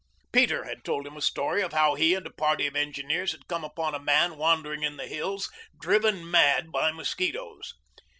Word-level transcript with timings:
Peter 0.33 0.63
had 0.63 0.83
told 0.83 1.05
him 1.05 1.15
a 1.15 1.21
story 1.21 1.61
of 1.61 1.73
how 1.73 1.93
he 1.93 2.15
and 2.15 2.25
a 2.25 2.31
party 2.31 2.65
of 2.65 2.75
engineers 2.75 3.33
had 3.33 3.47
come 3.47 3.63
upon 3.63 3.93
a 3.93 3.99
man 3.99 4.35
wandering 4.35 4.81
in 4.81 4.97
the 4.97 5.05
hills, 5.05 5.47
driven 5.79 6.27
mad 6.31 6.71
by 6.71 6.91
mosquitoes. 6.91 7.75